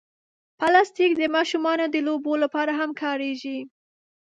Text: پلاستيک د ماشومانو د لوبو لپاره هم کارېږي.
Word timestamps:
پلاستيک 0.59 1.11
د 1.17 1.23
ماشومانو 1.35 1.85
د 1.89 1.95
لوبو 2.07 2.33
لپاره 2.43 2.71
هم 2.79 2.91
کارېږي. 3.01 3.59